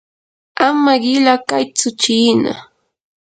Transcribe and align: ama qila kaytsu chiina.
ama 0.67 0.93
qila 1.03 1.33
kaytsu 1.49 1.89
chiina. 2.01 2.53